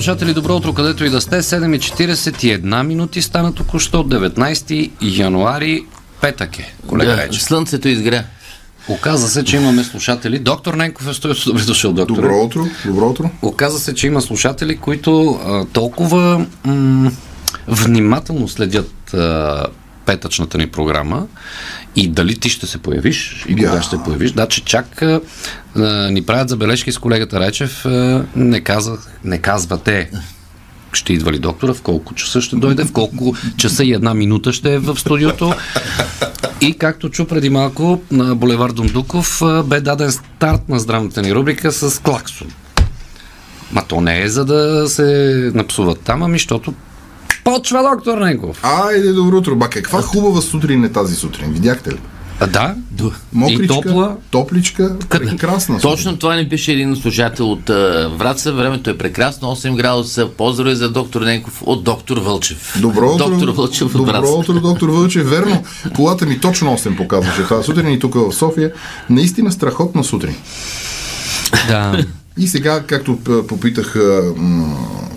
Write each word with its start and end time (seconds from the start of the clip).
Слушатели, 0.00 0.34
добро 0.34 0.56
утро, 0.56 0.74
където 0.74 1.04
и 1.04 1.10
да 1.10 1.20
сте. 1.20 1.36
7.41 1.36 2.82
минути 2.82 3.22
стана 3.22 3.54
току-що 3.54 4.00
от 4.00 4.08
19 4.08 4.90
януари. 5.02 5.84
Петък 6.20 6.58
е, 6.58 6.74
колега 6.86 7.10
Да, 7.10 7.16
Рече. 7.18 7.40
слънцето 7.40 7.88
изгря. 7.88 8.24
Оказа 8.88 9.28
се, 9.28 9.44
че 9.44 9.56
имаме 9.56 9.84
слушатели. 9.84 10.38
Доктор 10.38 10.74
Ненков 10.74 11.08
е 11.08 11.14
студиото. 11.14 11.44
Добре 11.44 11.62
дошъл, 11.62 11.92
доктор. 11.92 12.14
Добро 12.14 12.36
утро, 12.36 12.64
добро 12.86 13.08
утро. 13.08 13.30
Оказа 13.42 13.78
се, 13.78 13.94
че 13.94 14.06
има 14.06 14.20
слушатели, 14.20 14.76
които 14.76 15.30
а, 15.44 15.64
толкова 15.64 16.46
м- 16.64 17.10
внимателно 17.68 18.48
следят 18.48 19.14
а, 19.14 19.66
петъчната 20.06 20.58
ни 20.58 20.66
програма 20.66 21.26
и 21.96 22.08
дали 22.08 22.36
ти 22.36 22.48
ще 22.48 22.66
се 22.66 22.78
появиш 22.78 23.44
и 23.48 23.54
кога 23.54 23.74
Я. 23.74 23.82
ще 23.82 23.96
се 23.96 24.02
появиш. 24.02 24.32
Да, 24.32 24.48
че 24.48 24.64
чак 24.64 25.02
а, 25.02 25.20
ни 26.10 26.22
правят 26.22 26.48
забележки 26.48 26.92
с 26.92 26.98
колегата 26.98 27.40
Райчев. 27.40 27.86
А, 27.86 28.24
не, 28.36 28.60
казах, 28.60 29.10
не 29.24 29.38
казвате 29.38 30.10
ще 30.92 31.12
идва 31.12 31.32
ли 31.32 31.38
доктора, 31.38 31.74
в 31.74 31.82
колко 31.82 32.14
часа 32.14 32.40
ще 32.40 32.56
дойде, 32.56 32.84
в 32.84 32.92
колко 32.92 33.34
часа 33.56 33.84
и 33.84 33.92
една 33.92 34.14
минута 34.14 34.52
ще 34.52 34.74
е 34.74 34.78
в 34.78 34.96
студиото. 34.96 35.54
И 36.60 36.72
както 36.72 37.10
чу 37.10 37.24
преди 37.24 37.50
малко 37.50 38.00
на 38.10 38.34
булевар 38.34 38.72
Дундуков 38.72 39.42
а, 39.42 39.62
бе 39.62 39.80
даден 39.80 40.12
старт 40.12 40.68
на 40.68 40.80
здравната 40.80 41.22
ни 41.22 41.34
рубрика 41.34 41.72
с 41.72 42.02
клаксон. 42.02 42.48
Ма 43.72 43.84
то 43.88 44.00
не 44.00 44.22
е 44.22 44.28
за 44.28 44.44
да 44.44 44.88
се 44.88 45.50
напсуват 45.54 46.00
там, 46.00 46.22
ами 46.22 46.38
защото 46.38 46.74
почва 47.50 47.82
доктор 47.84 48.18
Ненков. 48.18 48.60
Айде, 48.64 49.12
добро 49.12 49.36
утро. 49.36 49.56
Ба, 49.56 49.68
каква 49.68 50.02
хубава 50.02 50.40
сутрин 50.40 50.84
е 50.84 50.88
тази 50.88 51.14
сутрин. 51.14 51.52
Видяхте 51.52 51.90
ли? 51.90 51.96
А, 52.42 52.46
да, 52.46 52.74
Мокричка, 53.32 53.64
и 53.64 53.68
топла. 53.68 54.16
топличка, 54.30 54.96
прекрасна 55.10 55.80
сутрин. 55.80 55.92
Точно 55.92 56.16
това 56.16 56.36
ни 56.36 56.48
пише 56.48 56.72
един 56.72 56.96
слушател 56.96 57.52
от 57.52 57.70
а, 57.70 58.10
Враца. 58.10 58.52
Времето 58.52 58.90
е 58.90 58.98
прекрасно, 58.98 59.48
8 59.48 59.76
градуса. 59.76 60.28
Поздрави 60.28 60.74
за 60.74 60.90
доктор 60.90 61.20
Ненков 61.22 61.62
от 61.66 61.84
доктор 61.84 62.18
Вълчев. 62.18 62.76
Добро 62.80 63.06
утро, 63.06 63.28
Доктор 63.28 63.48
Вълчев 63.48 63.82
от 63.84 63.92
добро 63.92 64.12
Враца. 64.12 64.32
утро, 64.32 64.52
доктор 64.52 64.88
Вълчев. 64.88 65.30
Верно, 65.30 65.62
колата 65.96 66.26
ми 66.26 66.40
точно 66.40 66.70
8 66.70 66.96
показваше 66.96 67.48
тази 67.48 67.64
сутрин 67.64 67.88
и 67.88 67.98
тук 67.98 68.14
в 68.14 68.32
София. 68.32 68.72
Наистина 69.10 69.52
страхотна 69.52 70.04
сутрин. 70.04 70.36
Да. 71.68 72.04
И 72.38 72.48
сега, 72.48 72.82
както 72.86 73.18
попитах, 73.48 73.94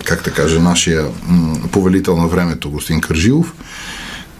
как 0.04 0.22
да 0.22 0.30
кажа, 0.30 0.60
нашия 0.60 1.06
повелител 1.72 2.16
на 2.16 2.28
времето, 2.28 2.70
господин 2.70 3.00
Кържилов, 3.00 3.54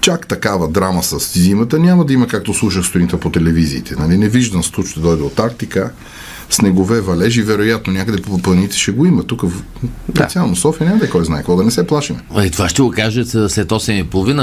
чак 0.00 0.27
такава 0.27 0.69
драма 0.69 1.03
с 1.03 1.39
зимата 1.39 1.78
няма 1.78 2.05
да 2.05 2.12
има, 2.12 2.27
както 2.27 2.55
слушах 2.55 2.84
сутринта 2.84 3.20
по 3.20 3.31
телевизиите. 3.31 3.94
Нали? 3.98 4.19
Не 4.19 4.28
виждам 4.28 4.64
студ, 4.64 4.86
ще 4.86 5.00
дойде 5.00 5.22
от 5.22 5.41
Арктика, 5.41 5.91
снегове, 6.50 7.00
валежи, 7.00 7.42
вероятно 7.42 7.92
някъде 7.92 8.22
по 8.22 8.39
планините 8.39 8.78
ще 8.78 8.92
го 8.92 9.06
има. 9.06 9.22
Тук 9.22 9.42
в 9.42 9.62
специално 10.11 10.56
София 10.56 10.86
няма 10.86 10.98
да 10.98 11.06
е 11.06 11.11
кой 11.11 11.25
знае 11.25 11.38
какво, 11.38 11.56
да 11.56 11.64
не 11.64 11.70
се 11.70 11.86
плашим. 11.86 12.16
Е, 12.36 12.50
това 12.50 12.69
ще 12.69 12.83
го 12.83 12.91
каже 12.91 13.25
след 13.25 13.69
8.30 13.69 14.38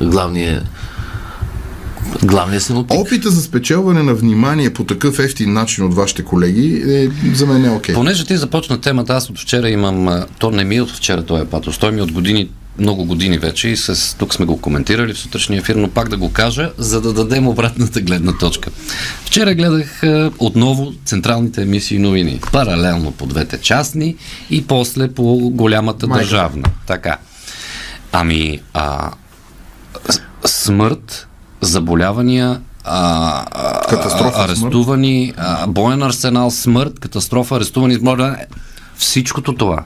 а, 0.00 0.62
главния 2.22 2.50
главния 2.50 2.60
самопик. 2.60 3.00
Опита 3.00 3.30
за 3.30 3.42
спечелване 3.42 4.02
на 4.02 4.14
внимание 4.14 4.72
по 4.72 4.84
такъв 4.84 5.18
ефтин 5.18 5.52
начин 5.52 5.84
от 5.84 5.94
вашите 5.94 6.24
колеги 6.24 6.82
е 6.86 7.08
за 7.34 7.46
мен 7.46 7.64
е 7.64 7.70
окей. 7.70 7.94
Понеже 7.94 8.26
ти 8.26 8.36
започна 8.36 8.80
темата, 8.80 9.12
аз 9.12 9.30
от 9.30 9.38
вчера 9.38 9.70
имам, 9.70 10.24
то 10.38 10.50
не 10.50 10.64
ми 10.64 10.76
е 10.76 10.82
от 10.82 10.90
вчера 10.90 11.22
този 11.22 11.44
патос, 11.44 11.78
той 11.78 11.92
ми 11.92 11.98
е 11.98 12.02
от 12.02 12.12
години, 12.12 12.48
много 12.78 13.04
години 13.04 13.38
вече 13.38 13.68
и 13.68 13.76
с, 13.76 14.16
тук 14.18 14.34
сме 14.34 14.46
го 14.46 14.60
коментирали 14.60 15.14
в 15.14 15.18
сутрешния 15.18 15.58
ефир, 15.58 15.74
но 15.74 15.88
пак 15.88 16.08
да 16.08 16.16
го 16.16 16.32
кажа, 16.32 16.70
за 16.78 17.00
да 17.00 17.12
дадем 17.12 17.48
обратната 17.48 18.00
гледна 18.00 18.32
точка. 18.32 18.70
Вчера 19.24 19.54
гледах 19.54 20.02
а, 20.02 20.30
отново 20.38 20.92
централните 21.04 21.62
емисии 21.62 21.98
новини, 21.98 22.40
паралелно 22.52 23.12
по 23.12 23.26
двете 23.26 23.60
частни 23.60 24.16
и 24.50 24.66
после 24.66 25.08
по 25.08 25.50
голямата 25.50 26.06
Майка. 26.06 26.24
държавна. 26.24 26.68
Така. 26.86 27.18
Ами, 28.12 28.60
а, 28.74 29.10
смърт, 30.44 31.26
заболявания, 31.60 32.60
а, 32.84 33.44
а, 33.52 33.80
Катастрофа, 33.86 34.42
арестувани, 34.44 35.32
а, 35.36 35.66
боен 35.66 36.02
арсенал, 36.02 36.50
смърт, 36.50 36.98
катастрофа, 37.00 37.56
арестувани, 37.56 37.98
смърт, 37.98 38.36
всичкото 38.96 39.54
това. 39.54 39.84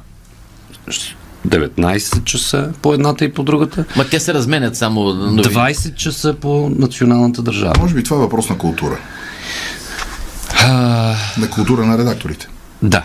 19 1.48 2.24
часа 2.24 2.72
по 2.82 2.94
едната 2.94 3.24
и 3.24 3.32
по 3.32 3.42
другата, 3.42 3.84
Ма 3.96 4.04
те 4.04 4.20
се 4.20 4.34
разменят 4.34 4.76
само 4.76 5.04
новини. 5.04 5.42
20 5.44 5.94
часа 5.94 6.34
по 6.34 6.70
националната 6.78 7.42
държава. 7.42 7.74
Може 7.80 7.94
би 7.94 8.04
това 8.04 8.16
е 8.16 8.20
въпрос 8.20 8.48
на 8.48 8.58
култура. 8.58 8.98
А, 10.64 11.14
На 11.38 11.50
култура 11.50 11.86
на 11.86 11.98
редакторите. 11.98 12.48
да, 12.82 13.02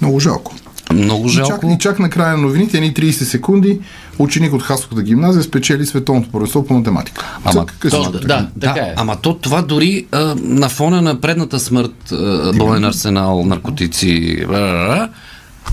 Много 0.00 0.20
жалко. 0.20 0.54
Много 0.94 1.28
И 1.28 1.32
чак, 1.32 1.46
жалко. 1.46 1.66
и 1.68 1.78
чак 1.78 1.98
на 1.98 2.10
края 2.10 2.30
на 2.30 2.38
новините, 2.38 2.76
едни 2.76 2.94
30 2.94 3.10
секунди, 3.10 3.80
ученик 4.18 4.52
от 4.52 4.62
Хасовата 4.62 5.02
гимназия 5.02 5.42
спечели 5.42 5.86
световното 5.86 6.30
първенство 6.30 6.64
по 6.64 6.74
математика. 6.74 7.38
Ама, 7.44 7.66
Цък. 7.66 7.90
То, 7.90 8.02
да, 8.02 8.20
да, 8.20 8.48
така 8.60 8.72
Да, 8.74 8.80
е. 8.80 8.94
ама 8.96 9.16
то 9.16 9.34
това 9.34 9.62
дори 9.62 10.06
а, 10.12 10.18
на 10.36 10.68
фона 10.68 11.02
на 11.02 11.20
предната 11.20 11.60
смърт, 11.60 12.12
а, 12.12 12.52
боен 12.52 12.84
арсенал, 12.84 13.44
наркотици, 13.44 14.38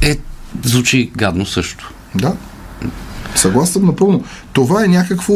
е, 0.01 0.17
звучи 0.63 1.11
гадно 1.15 1.45
също. 1.45 1.93
Да. 2.15 2.33
Съгласен 3.35 3.73
съм 3.73 3.85
напълно. 3.85 4.23
Това 4.53 4.83
е 4.83 4.87
някакво, 4.87 5.33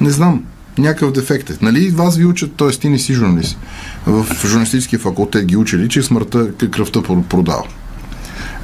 не 0.00 0.10
знам, 0.10 0.44
някакъв 0.78 1.12
дефект 1.12 1.50
е. 1.50 1.56
Нали 1.62 1.90
вас 1.90 2.16
ви 2.16 2.24
учат, 2.24 2.52
т.е. 2.52 2.70
ти 2.70 2.88
не 2.88 2.98
си 2.98 3.14
журналист. 3.14 3.58
В 4.06 4.26
журналистическия 4.42 4.98
факултет 4.98 5.46
ги 5.46 5.56
учили, 5.56 5.88
че 5.88 6.02
смъртта 6.02 6.50
кръвта 6.70 6.98
про- 6.98 7.22
продава. 7.22 7.62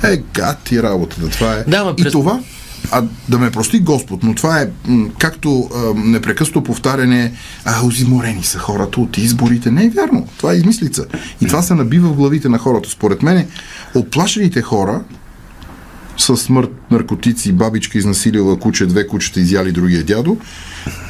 Е, 0.05 0.23
гад 0.35 0.59
ти 0.59 0.83
работата. 0.83 1.29
Това 1.29 1.53
е. 1.53 1.65
Да, 1.65 1.85
ма 1.85 1.95
И 1.99 2.03
през- 2.03 2.13
това, 2.13 2.41
а 2.91 3.05
да 3.29 3.39
ме 3.39 3.51
прости 3.51 3.81
Господ, 3.81 4.23
но 4.23 4.35
това 4.35 4.61
е 4.61 4.69
м, 4.87 5.09
както 5.19 5.71
а, 5.75 5.95
непрекъснато 5.97 6.63
повтаряне, 6.63 7.33
а, 7.65 7.73
изморени 7.91 8.45
са 8.45 8.59
хората 8.59 9.01
от 9.01 9.19
изборите. 9.19 9.71
Не 9.71 9.85
е 9.85 9.91
вярно. 9.91 10.29
Това 10.37 10.53
е 10.53 10.57
измислица. 10.57 11.07
И 11.41 11.47
това 11.47 11.63
се 11.63 11.75
набива 11.75 12.09
в 12.09 12.15
главите 12.15 12.49
на 12.49 12.59
хората. 12.59 12.91
Според 12.91 13.23
мен, 13.23 13.47
оплашените 13.95 14.63
хора 14.63 15.01
със 16.17 16.43
смърт, 16.43 16.71
наркотици, 16.91 17.53
бабичка 17.53 17.99
изнасилила 17.99 18.59
куче, 18.59 18.87
две 18.87 19.07
кучета 19.07 19.41
изяли 19.41 19.73
другия 19.73 20.05
дядо. 20.05 20.37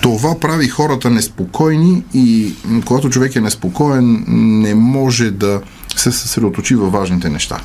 Това 0.03 0.41
прави 0.41 0.69
хората 0.69 1.11
неспокойни 1.11 2.03
и 2.15 2.53
когато 2.85 3.11
човек 3.11 3.37
е 3.37 3.41
неспокоен, 3.41 4.25
не 4.63 4.75
може 4.75 5.31
да 5.31 5.61
се 5.97 6.13
съсредоточи 6.13 6.75
във 6.75 6.93
важните 6.93 7.29
неща. 7.29 7.61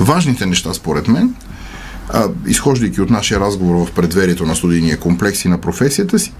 Важните 0.00 0.46
неща, 0.46 0.74
според 0.74 1.08
мен, 1.08 1.34
а, 2.08 2.28
изхождайки 2.46 3.00
от 3.00 3.10
нашия 3.10 3.40
разговор 3.40 3.86
в 3.86 3.92
предверието 3.92 4.46
на 4.46 4.56
студийния 4.56 5.00
комплекс 5.00 5.44
и 5.44 5.48
на 5.48 5.58
професията 5.58 6.18
си, 6.18 6.32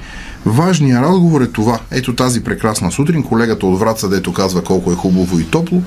важният 0.46 1.02
разговор 1.02 1.40
е 1.40 1.46
това. 1.46 1.78
Ето 1.90 2.14
тази 2.14 2.44
прекрасна 2.44 2.92
сутрин, 2.92 3.22
колегата 3.22 3.66
от 3.66 3.78
Враца, 3.78 4.08
дето 4.08 4.32
казва 4.32 4.64
колко 4.64 4.92
е 4.92 4.94
хубаво 4.94 5.38
и 5.38 5.44
топло, 5.44 5.82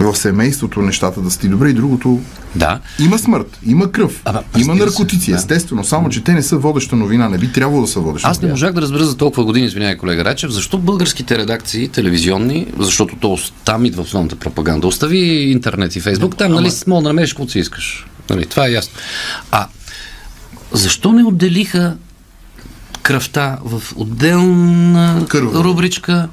в 0.00 0.16
семейството 0.16 0.82
нещата 0.82 1.20
да 1.20 1.30
сти 1.30 1.48
добре 1.48 1.68
и 1.68 1.74
другото 1.74 2.20
Да. 2.56 2.80
има 2.98 3.18
смърт, 3.18 3.58
има 3.66 3.92
кръв, 3.92 4.22
Ама, 4.24 4.42
има 4.56 4.72
разбира 4.72 4.90
се, 4.90 4.98
наркотици, 4.98 5.30
да. 5.30 5.36
естествено, 5.36 5.84
само 5.84 6.08
че 6.08 6.24
те 6.24 6.32
не 6.32 6.42
са 6.42 6.56
водеща 6.58 6.96
новина, 6.96 7.28
не 7.28 7.38
би 7.38 7.52
трябвало 7.52 7.82
да 7.82 7.88
са 7.88 8.00
водеща 8.00 8.28
Аз 8.28 8.38
не 8.38 8.42
новина. 8.42 8.52
можах 8.54 8.72
да 8.72 8.82
разбера 8.82 9.04
за 9.04 9.16
толкова 9.16 9.44
години, 9.44 9.66
извинявай 9.66 9.96
колега 9.96 10.24
Речев, 10.24 10.50
защо 10.50 10.78
българските 10.78 11.38
редакции, 11.38 11.88
телевизионни, 11.88 12.66
защото 12.78 13.16
то 13.16 13.38
там 13.64 13.84
идва 13.84 14.02
основната 14.02 14.36
пропаганда. 14.36 14.86
Остави 14.86 15.18
интернет 15.42 15.96
и 15.96 16.00
фейсбук, 16.00 16.36
там 16.36 16.52
нали 16.52 16.70
мога 16.86 17.02
да 17.02 17.08
намериш 17.08 17.32
каквото 17.32 17.52
си 17.52 17.58
искаш. 17.58 18.06
Нали, 18.30 18.46
това 18.46 18.66
е 18.66 18.72
ясно. 18.72 18.92
А 19.50 19.66
защо 20.72 21.12
не 21.12 21.24
отделиха 21.24 21.96
кръвта 23.02 23.58
в 23.64 23.82
отделна 23.96 25.26
Кърва. 25.28 25.64
рубричка 25.64 26.28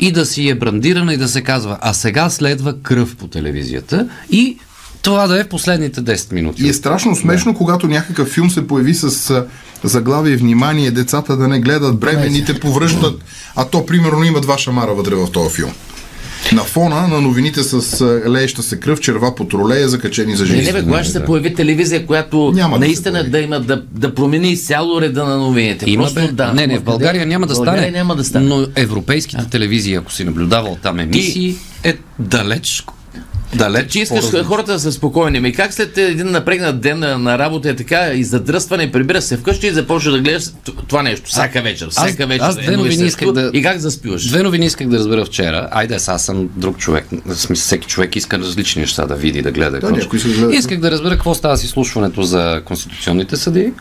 и 0.00 0.12
да 0.12 0.26
си 0.26 0.48
е 0.48 0.54
брандирана 0.54 1.14
и 1.14 1.16
да 1.16 1.28
се 1.28 1.42
казва, 1.42 1.78
а 1.80 1.94
сега 1.94 2.30
следва 2.30 2.74
кръв 2.82 3.16
по 3.16 3.26
телевизията 3.26 4.08
и 4.30 4.58
това 5.02 5.26
да 5.26 5.40
е 5.40 5.44
в 5.44 5.48
последните 5.48 6.00
10 6.00 6.32
минути. 6.32 6.64
И 6.64 6.68
е 6.68 6.72
страшно 6.72 7.16
смешно, 7.16 7.54
когато 7.54 7.86
някакъв 7.86 8.28
филм 8.28 8.50
се 8.50 8.66
появи 8.66 8.94
с 8.94 9.44
заглавие 9.84 10.36
внимание, 10.36 10.90
децата 10.90 11.36
да 11.36 11.48
не 11.48 11.60
гледат, 11.60 12.00
бременните 12.00 12.60
повръщат, 12.60 13.22
а 13.56 13.64
то 13.64 13.86
примерно 13.86 14.24
има 14.24 14.40
два 14.40 14.58
шамара 14.58 14.94
вътре 14.94 15.14
в 15.14 15.32
този 15.32 15.54
филм. 15.54 15.72
На 16.56 16.64
фона 16.64 17.08
на 17.08 17.20
новините 17.20 17.62
с 17.62 18.00
а, 18.00 18.30
лееща 18.30 18.62
се 18.62 18.80
кръв, 18.80 19.00
черва 19.00 19.34
по 19.34 19.44
тролея, 19.44 19.88
закачени 19.88 20.36
за 20.36 20.46
жени. 20.46 20.62
не, 20.62 20.72
бе, 20.72 20.82
кога 20.82 21.02
ще 21.02 21.12
се 21.12 21.24
появи 21.24 21.54
телевизия, 21.54 22.06
която 22.06 22.52
Няма 22.54 22.78
да 22.78 22.86
наистина 22.86 23.12
появи. 23.12 23.30
да 23.30 23.38
има 23.40 23.60
да, 23.60 23.82
да 23.92 24.14
промени 24.14 24.52
изцяло 24.52 25.00
реда 25.00 25.24
на 25.24 25.36
новините. 25.36 25.90
Има, 25.90 26.04
Просто 26.04 26.20
бе. 26.20 26.28
да. 26.28 26.52
не, 26.52 26.66
не, 26.66 26.78
в 26.78 26.82
България 26.82 27.26
няма 27.26 27.46
да 27.46 27.54
България 27.54 27.82
стане. 27.82 27.98
няма 27.98 28.16
да 28.16 28.24
стане. 28.24 28.46
Но 28.46 28.66
европейските 28.76 29.46
телевизии, 29.50 29.94
ако 29.94 30.12
си 30.12 30.24
наблюдавал 30.24 30.78
там 30.82 30.98
емисии, 30.98 31.56
е 31.84 31.94
далеч. 32.18 32.84
Далеч. 33.54 33.90
Че 33.90 34.00
искаш 34.00 34.20
по-различно. 34.20 34.44
хората 34.44 34.72
да 34.72 34.80
са 34.80 34.92
спокойни. 34.92 35.40
Ми 35.40 35.52
как 35.52 35.72
след 35.72 35.98
един 35.98 36.30
напрегнат 36.30 36.80
ден 36.80 36.98
на, 36.98 37.18
на 37.18 37.38
работа 37.38 37.70
е 37.70 37.76
така 37.76 38.06
и 38.08 38.24
задръстване, 38.24 38.92
прибира 38.92 39.22
се 39.22 39.36
вкъщи 39.36 39.66
и 39.66 39.72
започва 39.72 40.12
да 40.12 40.20
гледаш 40.20 40.44
това 40.88 41.02
нещо 41.02 41.30
всяка 41.30 41.62
вечер. 41.62 41.88
Всяка 41.90 42.26
вечер. 42.26 42.44
аз 42.44 42.56
две 42.56 42.76
новини 42.76 43.04
исках 43.04 43.32
да- 43.32 43.50
И 43.52 43.62
как 43.62 43.78
заспиваш? 43.78 44.26
Две 44.26 44.42
новини 44.42 44.66
исках 44.66 44.88
да 44.88 44.98
разбера 44.98 45.24
вчера. 45.24 45.68
Айде, 45.70 45.94
аз 45.94 46.08
аз 46.08 46.24
съм 46.24 46.48
друг 46.56 46.78
човек. 46.78 47.06
Смисъл, 47.26 47.64
всеки 47.64 47.86
човек 47.86 48.16
иска 48.16 48.38
различни 48.38 48.80
неща 48.82 49.06
да 49.06 49.14
види, 49.14 49.42
да 49.42 49.52
гледа. 49.52 49.90
някой 49.90 50.18
да 50.18 50.28
гледа. 50.28 50.54
Исках 50.56 50.80
да 50.80 50.90
разбера 50.90 51.14
какво 51.14 51.34
става 51.34 51.56
с 51.56 51.64
изслушването 51.64 52.22
за 52.22 52.62
конституционните 52.64 53.36
съди, 53.36 53.72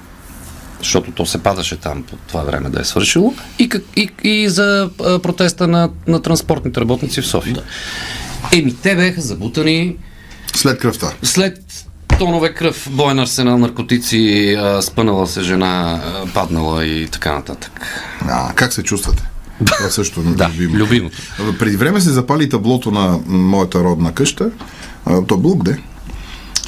защото 0.80 1.12
то 1.12 1.26
се 1.26 1.38
падаше 1.38 1.76
там 1.76 2.04
по 2.04 2.16
това 2.18 2.42
време 2.42 2.70
да 2.70 2.82
е 2.82 2.86
свършило, 2.86 3.34
и, 3.60 3.70
как, 3.70 3.82
и, 3.96 4.10
и 4.24 4.50
за 4.50 4.90
а, 5.00 5.20
протеста 5.20 5.68
на, 5.68 5.90
на 6.08 6.22
транспортните 6.22 6.82
работници 6.82 7.22
в 7.22 7.28
София. 7.28 7.58
Еми, 8.54 8.74
те 8.74 8.96
беха 8.96 9.22
забутани 9.22 9.96
След 10.56 10.80
кръвта. 10.80 11.14
след 11.24 11.86
тонове 12.20 12.54
кръв, 12.54 12.88
боен 12.92 13.20
арсенал, 13.20 13.58
наркотици, 13.58 14.58
спънала 14.82 15.28
се 15.28 15.42
жена, 15.42 16.02
паднала 16.34 16.86
и 16.86 17.08
така 17.08 17.34
нататък. 17.34 17.82
А, 18.22 18.54
как 18.54 18.74
се 18.74 18.84
чувствате? 18.84 19.30
Това 19.68 19.90
също 19.90 20.20
е 20.20 20.24
Да, 20.24 20.50
любимо. 20.50 20.76
любимото. 20.76 21.18
А, 21.42 21.58
Преди 21.58 21.78
време 21.78 22.02
се 22.02 22.10
запали 22.12 22.50
таблото 22.50 22.92
на 22.92 23.20
моята 23.28 23.80
родна 23.80 24.14
къща. 24.14 24.52
То 25.28 25.38
блок, 25.38 25.64
де. 25.64 25.78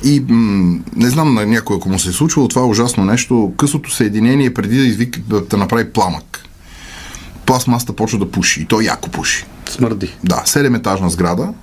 И 0.03 0.19
м- 0.21 0.79
не 0.95 1.09
знам 1.09 1.33
на 1.33 1.45
някой, 1.45 1.75
ако 1.75 1.89
му 1.89 1.99
се 1.99 2.09
е 2.09 2.13
случвало 2.13 2.47
това 2.47 2.65
ужасно 2.65 3.05
нещо, 3.05 3.53
късото 3.57 3.91
съединение 3.91 4.53
преди 4.53 4.77
да 4.77 4.83
извика 4.83 5.19
да, 5.19 5.41
да 5.41 5.57
направи 5.57 5.89
пламък. 5.89 6.43
Пластмаста 7.45 7.93
почва 7.93 8.19
да 8.19 8.31
пуши. 8.31 8.61
И 8.61 8.65
то 8.65 8.81
яко 8.81 9.09
пуши. 9.09 9.45
Смърди. 9.65 10.13
Да, 10.23 10.35
7-етажна 10.37 11.07
сграда, 11.07 11.53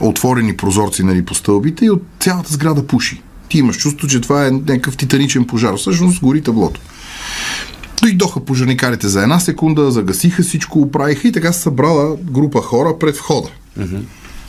отворени 0.00 0.56
прозорци 0.56 1.02
нали, 1.02 1.24
по 1.24 1.34
стълбите 1.34 1.84
и 1.84 1.90
от 1.90 2.02
цялата 2.20 2.52
сграда 2.52 2.86
пуши. 2.86 3.22
Ти 3.48 3.58
имаш 3.58 3.76
чувство, 3.76 4.08
че 4.08 4.20
това 4.20 4.46
е 4.46 4.50
някакъв 4.50 4.96
титаничен 4.96 5.46
пожар. 5.46 5.76
Всъщност 5.76 6.20
гори 6.20 6.42
таблото. 6.42 6.80
Дойдоха 8.02 8.44
пожарникарите 8.44 9.08
за 9.08 9.22
една 9.22 9.40
секунда, 9.40 9.90
загасиха 9.90 10.42
всичко, 10.42 10.80
оправиха 10.80 11.28
и 11.28 11.32
така 11.32 11.52
се 11.52 11.60
събрала 11.60 12.16
група 12.16 12.60
хора 12.60 12.98
пред 12.98 13.16
входа. 13.16 13.48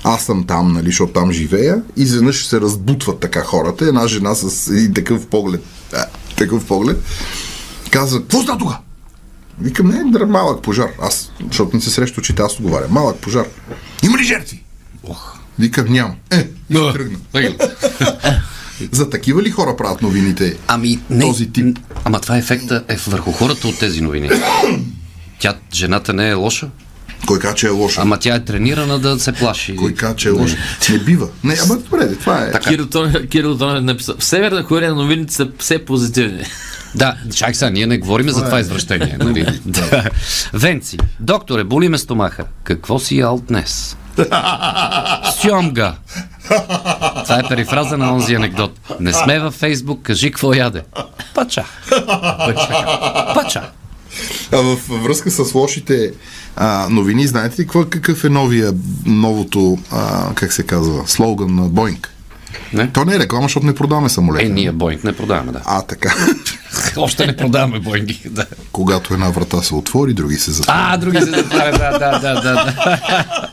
Аз 0.04 0.26
съм 0.26 0.44
там, 0.44 0.74
нали, 0.74 0.86
защото 0.86 1.14
там 1.14 1.32
живея. 1.32 1.84
И 1.98 2.02
изведнъж 2.02 2.46
се 2.46 2.62
разбутват 2.62 3.20
така 3.20 3.44
хората. 3.44 3.86
Една 3.86 4.08
жена 4.08 4.36
с 4.36 4.68
един 4.68 4.94
такъв 4.94 5.28
поглед. 5.28 5.64
А, 5.94 6.06
такъв 6.38 6.66
поглед. 6.66 7.04
Казва, 7.92 8.20
какво 8.20 8.42
става 8.42 8.58
тук? 8.58 8.72
Викам, 9.62 9.88
не, 9.88 10.26
малък 10.26 10.62
пожар. 10.62 10.90
Аз, 11.02 11.32
защото 11.48 11.76
не 11.76 11.82
се 11.82 11.90
среща 11.90 12.20
очите, 12.22 12.42
аз 12.42 12.60
отговарям. 12.60 12.92
Малък 12.92 13.20
пожар. 13.20 13.46
Има 14.04 14.18
ли 14.18 14.24
жертви? 14.24 14.64
Ох. 15.04 15.39
Викам, 15.60 15.86
няма. 15.90 16.16
Е, 16.32 16.48
и 16.70 16.76
си 16.76 16.94
тръгна. 16.94 17.18
За 18.92 19.10
такива 19.10 19.44
ли 19.44 19.52
хора 19.52 19.78
правят 19.78 20.02
новините? 20.02 20.58
Ами, 20.68 21.00
не. 21.10 21.22
Този 21.26 21.52
тип. 21.52 21.80
Ама 22.06 22.20
това 22.20 22.38
ефекта 22.38 22.84
е 22.88 22.96
върху 23.08 23.32
хората 23.32 23.68
от 23.68 23.80
тези 23.80 24.02
новини. 24.02 24.30
Тя, 25.40 25.54
жената 25.74 26.14
не 26.14 26.30
е 26.30 26.34
лоша, 26.34 26.70
Кой 27.28 27.40
каза, 27.40 27.56
че 27.56 27.68
е 27.68 27.70
лошо? 27.70 28.02
ама 28.02 28.20
тя 28.20 28.36
е 28.36 28.46
тренирана 28.46 29.00
да 29.00 29.20
се 29.20 29.32
плаши. 29.32 29.76
Кой 29.76 29.94
каза, 29.94 30.16
че 30.16 30.30
е 30.30 30.32
лошо? 30.32 30.56
Не 30.90 31.00
бива. 31.00 31.28
Не, 31.44 31.58
ама 31.64 31.78
добре, 31.78 32.16
това 32.16 32.44
е. 32.44 32.60
Кирил 32.60 32.88
Тонев, 32.88 33.28
Кирил 33.28 33.58
Тонев 33.58 33.78
е 33.78 33.82
написал. 33.82 34.16
В 34.20 34.24
Северна 34.24 34.66
Корея 34.66 34.94
новините 34.94 35.34
са 35.34 35.50
все 35.60 35.86
позитивни. 35.86 36.44
Да, 36.96 37.16
чак 37.36 37.56
сега, 37.56 37.70
ние 37.70 37.88
не 37.88 37.98
говорим 37.98 38.30
за 38.30 38.46
това 38.46 38.60
извращение. 38.60 39.18
Нали? 39.20 39.60
Да. 39.66 40.10
Венци, 40.54 40.98
докторе, 41.20 41.64
боли 41.64 41.90
ме 41.90 41.98
стомаха. 41.98 42.46
Какво 42.64 43.00
си 43.00 43.18
ял 43.18 43.42
днес? 43.48 43.98
Сьомга. 45.42 45.96
Това 47.24 47.40
е 47.46 47.48
перифраза 47.50 47.98
на 47.98 48.14
онзи 48.14 48.34
анекдот. 48.34 48.80
Не 49.00 49.14
сме 49.14 49.40
във 49.40 49.54
Фейсбук, 49.54 50.02
кажи 50.02 50.32
какво 50.32 50.54
яде. 50.54 50.84
Пача. 51.36 51.66
Пача. 52.46 52.86
Пача. 53.34 53.62
А 54.52 54.58
във 54.58 54.88
връзка 54.88 55.32
с 55.32 55.54
лошите 55.54 56.12
а, 56.56 56.88
новини, 56.90 57.28
знаете 57.28 57.62
ли 57.62 57.66
какво, 57.66 57.86
какъв 57.86 58.24
е 58.24 58.30
новия, 58.30 58.74
новото, 59.06 59.78
а, 59.92 60.34
как 60.34 60.54
се 60.54 60.64
казва, 60.64 61.08
слоган 61.08 61.56
на 61.56 61.62
Боинг? 61.62 62.14
Не? 62.74 62.92
То 62.92 63.06
не 63.06 63.16
е 63.16 63.20
реклама, 63.20 63.46
защото 63.46 63.66
не 63.66 63.76
продаваме 63.76 64.10
самолети. 64.10 64.46
Е, 64.46 64.50
ние 64.50 64.72
Боинг 64.72 65.04
не 65.04 65.14
продаваме, 65.14 65.52
да. 65.52 65.62
А, 65.66 65.82
така. 65.82 66.16
Още 66.98 67.28
не 67.28 67.38
продаваме 67.38 67.80
Боинги. 67.80 68.22
Да. 68.26 68.46
Когато 68.72 69.14
една 69.14 69.30
врата 69.30 69.62
се 69.62 69.76
отвори, 69.76 70.14
други 70.14 70.36
се 70.36 70.52
затвори. 70.52 70.78
А, 70.80 70.98
други 70.98 71.18
се 71.18 71.26
затварят, 71.26 71.78
да, 71.78 72.00
да, 72.00 72.20
да, 72.20 72.42
да. 72.42 73.50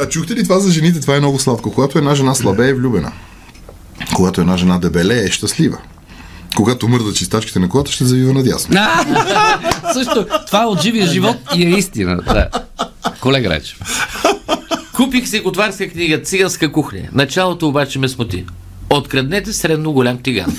А 0.00 0.08
чухте 0.08 0.34
ли 0.34 0.44
това 0.44 0.58
за 0.58 0.72
жените? 0.72 1.00
Това 1.00 1.16
е 1.16 1.20
много 1.20 1.38
сладко. 1.38 1.72
Когато 1.72 1.98
една 1.98 2.14
жена 2.14 2.34
слабе 2.34 2.68
е 2.68 2.74
влюбена. 2.74 3.12
Когато 4.14 4.40
една 4.40 4.56
жена 4.56 4.78
дебеле 4.78 5.24
е 5.24 5.30
щастлива. 5.30 5.78
Когато 6.56 6.88
мърда 6.88 7.12
чистачките 7.12 7.58
на 7.58 7.68
колата, 7.68 7.92
ще 7.92 8.04
завива 8.04 8.32
надясно. 8.32 8.76
Също, 9.92 10.26
това 10.46 10.62
е 10.62 10.66
от 10.66 10.82
живия 10.82 11.06
живот 11.06 11.36
и 11.54 11.66
е 11.66 11.68
истина. 11.68 12.16
Да. 12.16 12.48
Колега 13.20 13.50
Речев. 13.50 13.78
Купих 14.92 15.28
си 15.28 15.40
готварска 15.40 15.88
книга 15.88 16.22
Циганска 16.22 16.72
кухня. 16.72 17.02
Началото 17.12 17.68
обаче 17.68 17.98
ме 17.98 18.08
смути. 18.08 18.44
Откраднете 18.90 19.52
средно 19.52 19.92
голям 19.92 20.18
тиган. 20.18 20.56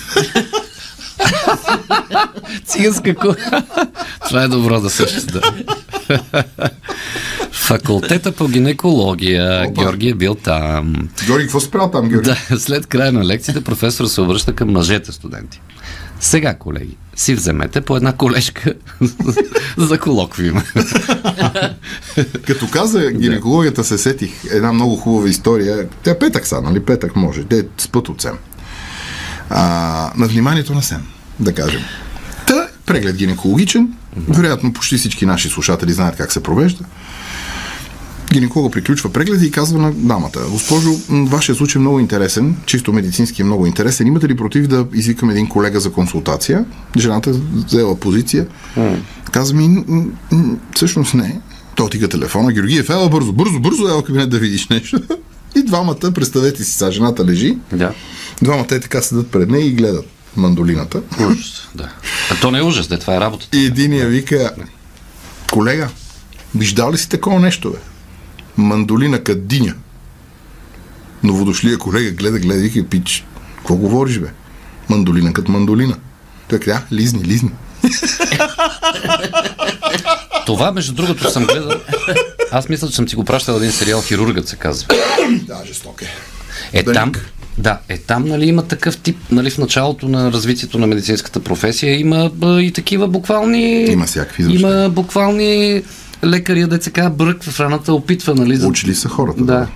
Циганска 2.66 3.16
кухня. 3.16 3.64
Това 4.28 4.44
е 4.44 4.48
добро 4.48 4.82
да 4.82 4.90
да. 5.32 5.42
Факултета 7.70 8.32
по 8.32 8.48
гинекология. 8.48 9.66
Опа. 9.68 9.82
Георги 9.82 10.10
е 10.10 10.14
бил 10.14 10.36
там. 10.36 11.10
Георги, 11.26 11.44
какво 11.44 11.60
си 11.60 11.72
правил 11.72 11.92
там, 11.92 12.10
Георги? 12.10 12.30
Да, 12.30 12.60
след 12.60 12.88
края 12.88 13.12
на 13.12 13.26
лекцията 13.26 13.62
професор 13.62 14.06
се 14.06 14.22
обръща 14.22 14.54
към 14.54 14.72
мъжете 14.72 15.12
студенти. 15.12 15.62
Сега, 16.20 16.54
колеги, 16.54 16.98
си 17.16 17.36
вземете 17.36 17.82
по 17.82 17.98
една 17.98 18.14
колежка 18.14 18.74
за 19.78 20.00
колоквиум. 20.00 20.62
Като 22.48 22.68
каза 22.72 23.12
гинекологията, 23.12 23.84
се 23.84 23.98
сетих 23.98 24.32
една 24.52 24.74
много 24.74 24.96
хубава 24.96 25.30
история. 25.30 25.88
Тя 26.04 26.20
петък 26.20 26.48
са, 26.48 26.62
нали? 26.62 26.80
Петък 26.80 27.16
може. 27.16 27.44
Те 27.44 27.66
спът 27.78 28.10
от 28.10 28.22
Сем. 28.22 28.38
А, 29.50 30.12
на 30.18 30.28
вниманието 30.28 30.74
на 30.74 30.84
Сем, 30.84 31.02
да 31.40 31.54
кажем. 31.54 31.82
Та, 32.48 32.68
преглед 32.86 33.16
гинекологичен. 33.16 33.94
Вероятно, 34.28 34.74
почти 34.74 34.98
всички 34.98 35.26
наши 35.26 35.50
слушатели 35.50 35.94
знаят 35.94 36.16
как 36.16 36.32
се 36.32 36.44
провежда. 36.44 36.86
Гинеколога 38.34 38.72
приключва 38.72 39.14
прегледа 39.14 39.46
и 39.46 39.52
казва 39.52 39.80
на 39.80 39.92
дамата, 39.92 40.40
госпожо, 40.50 40.90
вашия 41.10 41.56
случай 41.56 41.80
е 41.80 41.82
много 41.82 42.00
интересен, 42.00 42.56
чисто 42.66 42.94
медицински 42.94 43.42
е 43.42 43.46
много 43.46 43.66
интересен. 43.66 44.08
Имате 44.08 44.28
ли 44.28 44.38
против 44.38 44.68
да 44.68 44.88
извикам 44.94 45.30
един 45.30 45.50
колега 45.50 45.80
за 45.80 45.92
консултация? 45.92 46.66
Жената 46.98 47.32
взела 47.54 47.96
позиция. 47.96 48.48
Казва 49.32 49.58
ми, 49.58 49.68
«М, 49.88 50.06
м, 50.32 50.58
всъщност 50.76 51.14
не. 51.14 51.40
Той 51.76 51.86
отига 51.86 52.08
телефона, 52.08 52.54
Георгиев, 52.54 52.90
ела 52.90 53.10
бързо, 53.10 53.34
бързо, 53.34 53.60
бързо, 53.60 53.88
ела 53.88 54.04
кабинет 54.04 54.30
да 54.30 54.40
видиш 54.40 54.68
нещо. 54.68 55.02
И 55.56 55.64
двамата, 55.64 56.12
представете 56.16 56.64
си 56.64 56.72
сега, 56.72 56.92
жената 56.92 57.26
лежи, 57.26 57.58
да. 57.74 57.94
двамата 58.42 58.68
е 58.72 58.80
така 58.80 59.02
седат 59.02 59.32
пред 59.32 59.50
нея 59.50 59.66
и 59.66 59.72
гледат 59.72 60.06
мандолината. 60.36 61.02
Ужас, 61.32 61.70
да. 61.76 61.90
А 62.32 62.36
то 62.42 62.52
не 62.52 62.60
е 62.60 62.62
ужас, 62.62 62.88
да, 62.88 63.00
това 63.00 63.16
е 63.16 63.20
работата. 63.20 63.58
И 63.58 63.66
единия 63.66 64.08
вика, 64.08 64.52
колега, 65.52 65.90
виждал 66.56 66.92
ли 66.92 66.98
си 66.98 67.10
такова 67.10 67.40
нещо, 67.40 67.72
бе? 67.72 67.78
Мандолина 68.60 69.24
кът 69.24 69.48
диня. 69.48 69.74
Новодошлия 71.24 71.78
колега 71.78 72.12
гледа, 72.12 72.40
гледа, 72.40 72.62
вика, 72.62 72.84
пич, 72.84 73.26
какво 73.58 73.76
говориш, 73.76 74.20
бе? 74.20 74.28
Мандолина 74.90 75.34
кът 75.34 75.50
мандолина. 75.50 75.96
Той 76.50 76.60
каза, 76.60 76.78
«А, 76.78 76.96
лизни, 76.96 77.24
лизни. 77.24 77.52
Това, 80.46 80.72
между 80.72 80.94
другото, 80.94 81.32
съм 81.32 81.46
гледал. 81.46 81.72
Аз 82.52 82.70
мисля, 82.70 82.88
че 82.88 82.96
съм 82.96 83.06
ти 83.06 83.16
го 83.16 83.24
пращал 83.24 83.54
един 83.56 83.72
сериал 83.72 84.02
Хирургът 84.02 84.48
се 84.48 84.56
казва. 84.56 84.88
Да, 85.48 85.58
жесток 85.68 86.02
е. 86.02 86.08
Е 86.74 86.84
Да, 86.84 86.94
там, 86.94 87.12
да, 87.58 87.80
е 87.90 87.98
там, 87.98 88.28
нали, 88.28 88.46
има 88.46 88.64
такъв 88.64 88.98
тип, 88.98 89.18
нали, 89.32 89.50
в 89.50 89.58
началото 89.58 90.08
на 90.08 90.32
развитието 90.32 90.80
на 90.80 90.88
медицинската 90.88 91.40
професия 91.40 92.00
има 92.00 92.30
б, 92.34 92.64
и 92.64 92.72
такива 92.72 93.08
буквални... 93.08 93.86
Има 93.86 94.06
всякакви 94.06 94.44
изращения. 94.44 94.82
Има 94.82 94.90
буквални 94.90 95.82
лекари, 96.24 96.68
деца 96.68 97.10
брък 97.10 97.44
в 97.44 97.60
раната, 97.60 97.94
опитва, 97.94 98.36
нали? 98.36 98.56
за- 98.56 98.68
Учили 98.68 98.96
са 98.96 99.10
хората. 99.10 99.44
Да. 99.44 99.68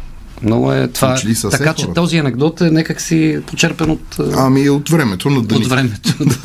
Много 0.43 0.71
е 0.73 0.87
това. 0.87 1.13
Учили 1.13 1.35
са 1.35 1.51
се 1.51 1.57
Така 1.57 1.73
че 1.73 1.83
хората. 1.83 2.01
този 2.01 2.17
анекдот 2.17 2.61
е 2.61 2.71
някак 2.71 3.01
си 3.01 3.39
почерпен 3.47 3.89
от, 3.89 4.15
Ами 4.37 4.69
от 4.69 4.89
времето 4.89 5.29
на 5.29 5.39
от 5.39 5.47
Дани. 5.47 5.65
времето. 5.65 6.13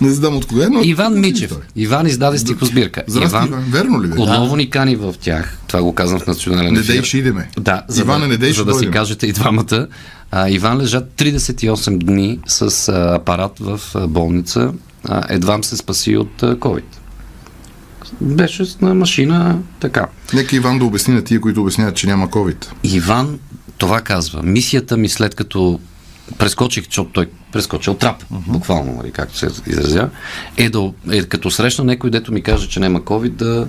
Не 0.00 0.10
знам 0.10 0.36
от 0.36 0.46
кога, 0.46 0.68
но... 0.70 0.80
Иван 0.82 1.20
Мичев. 1.20 1.52
Иван 1.76 2.06
издаде 2.06 2.38
стихосбирка. 2.38 3.02
Здрасти, 3.06 3.36
Иван. 3.36 3.64
Верно 3.68 4.02
ли 4.02 4.08
бе? 4.08 4.14
Отново 4.18 4.56
ни 4.56 4.70
кани 4.70 4.96
в 4.96 5.14
тях. 5.20 5.58
Това 5.66 5.82
го 5.82 5.94
казвам 5.94 6.20
в 6.20 6.26
национален 6.26 6.74
Не 6.74 6.80
дей, 6.80 7.02
ще 7.02 7.18
идеме. 7.18 7.50
Да, 7.58 7.82
за 7.88 8.00
Иване, 8.02 8.20
да, 8.20 8.28
не 8.28 8.36
дей, 8.36 8.52
за 8.52 8.64
да 8.64 8.74
си 8.74 8.90
кажете 8.90 9.26
и 9.26 9.32
двамата. 9.32 9.86
А, 10.30 10.48
Иван 10.50 10.78
лежа 10.78 11.02
38 11.16 11.98
дни 11.98 12.38
с 12.46 12.60
а, 12.88 13.14
апарат 13.14 13.52
в 13.60 13.80
а, 13.94 14.06
болница. 14.06 14.72
А, 15.04 15.22
едвам 15.28 15.64
се 15.64 15.76
спаси 15.76 16.16
от 16.16 16.42
а, 16.42 16.56
COVID. 16.56 16.82
Беше 18.20 18.64
на 18.80 18.94
машина 18.94 19.58
така. 19.80 20.06
Нека 20.34 20.56
Иван 20.56 20.78
да 20.78 20.84
обясни 20.84 21.14
на 21.14 21.24
тия, 21.24 21.40
които 21.40 21.60
обясняват, 21.60 21.96
че 21.96 22.06
няма 22.06 22.28
COVID. 22.28 22.66
Иван 22.82 23.38
това 23.78 24.00
казва. 24.00 24.42
Мисията 24.42 24.96
ми 24.96 25.08
след 25.08 25.34
като 25.34 25.80
прескочих, 26.38 26.84
защото 26.84 27.10
той 27.10 27.28
прескочил 27.52 27.94
трап, 27.94 28.24
буквално, 28.30 28.92
нали, 28.92 29.10
както 29.12 29.38
се 29.38 29.48
изразя, 29.66 30.10
е, 30.56 30.70
да, 30.70 30.92
е 31.10 31.22
като 31.22 31.50
срещна 31.50 31.84
някой, 31.84 32.10
дето 32.10 32.32
ми 32.32 32.42
каже, 32.42 32.68
че 32.68 32.80
няма 32.80 33.00
COVID, 33.00 33.30
да, 33.30 33.68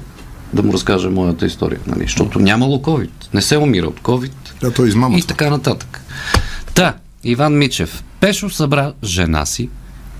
да 0.54 0.64
му 0.64 0.74
разкажа 0.74 1.10
моята 1.10 1.46
история. 1.46 1.80
Нали, 1.88 2.02
защото 2.02 2.40
нямало 2.40 2.78
COVID. 2.78 3.10
Не 3.34 3.42
се 3.42 3.58
умира 3.58 3.88
от 3.88 4.00
COVID. 4.00 4.32
Да, 4.62 4.74
той 4.74 4.88
измама. 4.88 5.18
И 5.18 5.22
така 5.22 5.50
нататък. 5.50 6.02
Та, 6.74 6.94
Иван 7.24 7.58
Мичев. 7.58 8.04
Пешо 8.20 8.50
събра 8.50 8.94
жена 9.04 9.46
си, 9.46 9.70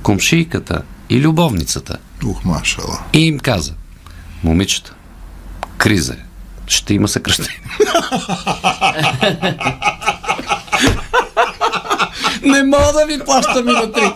комшийката 0.04 0.82
и 1.10 1.20
любовницата 1.20 1.98
Ух, 2.26 2.44
машала. 2.46 3.00
и 3.14 3.28
им 3.28 3.40
каза, 3.40 3.74
момичета, 4.44 4.94
криза 5.78 6.14
е. 6.14 6.18
Ще 6.68 6.94
има 6.94 7.08
съкръщение. 7.08 7.62
Не 12.44 12.64
мога 12.64 12.94
да 12.94 13.06
ви 13.08 13.20
плащам 13.26 13.70
и 13.70 13.72
на 13.72 13.92
три. 13.92 14.12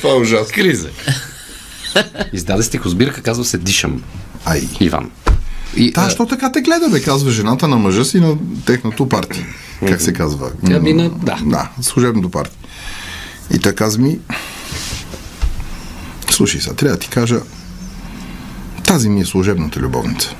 Това 0.00 0.10
е 0.10 0.14
ужасно. 0.14 0.54
Криза. 0.54 0.90
Издаде 2.32 2.62
стихосбирка, 2.62 3.22
казва 3.22 3.44
се 3.44 3.58
Дишам. 3.58 4.02
Ай. 4.44 4.68
Иван. 4.80 5.10
И, 5.76 5.92
Та, 5.92 6.10
що 6.10 6.26
така 6.26 6.52
те 6.52 6.60
гледа, 6.60 6.88
бе, 6.88 7.02
казва 7.02 7.30
жената 7.30 7.68
на 7.68 7.76
мъжа 7.76 8.04
си 8.04 8.20
на 8.20 8.36
техното 8.64 9.08
парти. 9.08 9.44
Как 9.88 10.00
се 10.00 10.12
казва? 10.12 10.50
Тя 10.66 10.80
мина- 10.80 11.10
да. 11.16 11.38
Да, 11.44 11.68
служебното 11.80 12.30
парти. 12.30 12.56
И 13.54 13.58
той 13.58 13.72
каза 13.72 13.98
ми, 13.98 14.18
слушай 16.30 16.60
сега, 16.60 16.74
трябва 16.76 16.96
да 16.96 17.00
ти 17.00 17.08
кажа, 17.08 17.40
тази 18.84 19.08
ми 19.08 19.20
е 19.20 19.24
служебната 19.24 19.80
любовница. 19.80 20.34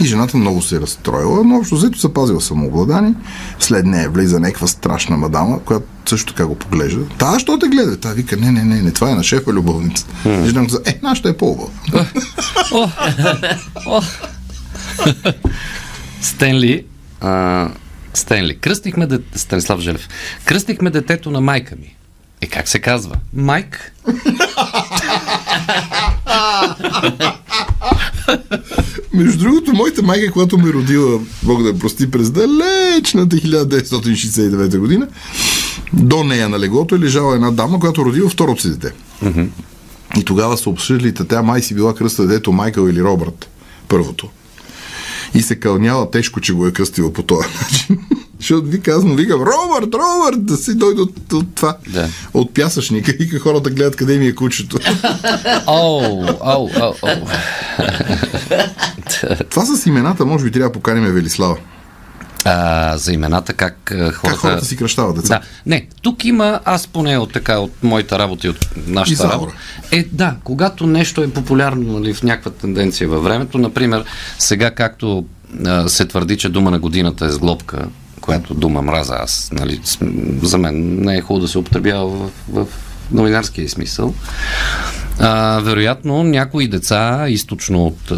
И 0.00 0.04
жената 0.04 0.36
много 0.36 0.62
се 0.62 0.76
е 0.76 0.80
разстроила, 0.80 1.44
но 1.44 1.56
общо 1.56 1.76
взето 1.76 1.98
запазила 1.98 2.40
самообладание. 2.40 3.14
След 3.58 3.86
нея 3.86 4.10
влиза 4.10 4.40
някаква 4.40 4.66
страшна 4.66 5.16
мадама, 5.16 5.60
която 5.60 5.86
също 6.08 6.32
така 6.32 6.46
го 6.46 6.54
поглежда. 6.54 7.00
Та, 7.18 7.38
що 7.38 7.58
те 7.58 7.68
гледа? 7.68 7.96
Та 7.96 8.12
вика, 8.12 8.36
не, 8.36 8.52
не, 8.52 8.64
не, 8.64 8.82
не, 8.82 8.92
това 8.92 9.10
е 9.10 9.14
на 9.14 9.22
шефа 9.22 9.52
любовница. 9.52 10.06
И 10.26 10.48
жена 10.48 10.64
каза, 10.64 10.80
е, 10.86 10.98
нашата 11.02 11.28
е 11.28 11.36
по-хубава. 11.36 12.06
О. 13.86 14.02
Стенли, 16.20 16.84
а, 17.20 17.68
Стенли, 18.14 18.58
кръстихме 18.58 19.06
де... 19.06 19.18
Станислав 19.34 19.80
Желев, 19.80 20.08
кръстихме 20.44 20.90
детето 20.90 21.30
на 21.30 21.40
майка 21.40 21.76
ми. 21.76 21.94
Е, 22.40 22.46
как 22.46 22.68
се 22.68 22.78
казва? 22.78 23.14
Майк? 23.32 23.92
Между 29.12 29.38
другото, 29.38 29.72
моята 29.72 30.02
майка, 30.02 30.32
когато 30.32 30.58
ме 30.58 30.72
родила, 30.72 31.20
Бог 31.42 31.62
да 31.62 31.78
прости, 31.78 32.10
през 32.10 32.30
далечната 32.30 33.36
1969 33.36 34.78
година, 34.78 35.08
до 35.92 36.24
нея 36.24 36.48
на 36.48 36.58
леглото 36.58 36.94
е 36.94 36.98
лежала 36.98 37.34
една 37.34 37.50
дама, 37.50 37.80
която 37.80 38.04
родила 38.04 38.30
второто 38.30 38.62
си 38.62 38.70
дете. 38.70 38.92
И 40.18 40.24
тогава 40.24 40.58
са 40.58 40.70
обсъждали, 40.70 41.14
тя 41.14 41.42
май 41.42 41.62
си 41.62 41.74
била 41.74 41.94
кръста 41.94 42.26
детето 42.26 42.52
Майкъл 42.52 42.88
или 42.88 43.02
Робърт, 43.02 43.48
първото. 43.88 44.28
И 45.34 45.42
се 45.42 45.56
кълняла 45.56 46.10
тежко, 46.10 46.40
че 46.40 46.52
го 46.52 46.66
е 46.66 46.72
кръстила 46.72 47.12
по 47.12 47.22
този 47.22 47.48
начин. 47.62 47.98
Защото 48.38 48.66
ви 48.66 48.80
казвам, 48.80 49.16
викам, 49.16 49.40
Робърт, 49.40 49.94
Робърт, 49.94 50.46
да 50.46 50.56
си 50.56 50.74
дойде 50.74 51.00
от, 51.00 51.32
от 51.32 51.54
това, 51.54 51.76
Да. 51.88 52.08
от 52.34 52.54
пясъчника. 52.54 53.12
И 53.20 53.28
хората 53.38 53.70
гледат 53.70 53.96
къде 53.96 54.18
ми 54.18 54.26
е 54.26 54.34
кучето. 54.34 54.78
Оу, 55.66 56.22
оу, 56.24 56.68
оу, 56.80 56.92
оу. 57.02 57.26
това 59.50 59.66
с 59.66 59.86
имената, 59.86 60.26
може 60.26 60.44
би 60.44 60.50
трябва 60.50 60.68
да 60.68 60.72
поканим 60.72 61.12
Велислава. 61.12 61.56
А, 62.48 62.96
за 62.96 63.12
имената, 63.12 63.52
как 63.52 63.90
а, 63.90 64.12
хората... 64.12 64.20
Как 64.20 64.36
хората 64.36 64.64
си 64.64 64.76
кръщават 64.76 65.16
деца. 65.16 65.28
Да, 65.28 65.40
не, 65.66 65.86
тук 66.02 66.24
има, 66.24 66.60
аз 66.64 66.86
поне 66.86 67.18
от 67.18 67.32
така, 67.32 67.58
от 67.58 67.82
моята 67.82 68.18
работа 68.18 68.46
и 68.46 68.50
от 68.50 68.68
нашата 68.86 69.12
Изаура. 69.12 69.32
работа. 69.32 69.52
Е, 69.92 70.04
да, 70.12 70.34
когато 70.44 70.86
нещо 70.86 71.22
е 71.22 71.30
популярно 71.30 71.92
нали, 71.92 72.14
в 72.14 72.22
някаква 72.22 72.50
тенденция 72.50 73.08
във 73.08 73.24
времето, 73.24 73.58
например, 73.58 74.04
сега 74.38 74.70
както 74.70 75.24
а, 75.66 75.88
се 75.88 76.06
твърди, 76.06 76.38
че 76.38 76.48
дума 76.48 76.70
на 76.70 76.78
годината 76.78 77.26
е 77.26 77.30
сглобка, 77.30 77.88
която 78.20 78.54
дума 78.54 78.82
мраза 78.82 79.16
аз, 79.20 79.50
нали, 79.52 79.80
за 80.42 80.58
мен 80.58 81.00
не 81.00 81.16
е 81.16 81.20
хубаво 81.20 81.46
да 81.46 81.48
се 81.48 81.58
употребява 81.58 82.08
в, 82.08 82.30
в 82.48 82.66
новинарския 83.12 83.68
смисъл. 83.68 84.14
А, 85.18 85.60
вероятно, 85.60 86.22
някои 86.22 86.68
деца, 86.68 87.26
източно 87.28 87.86
от, 87.86 88.12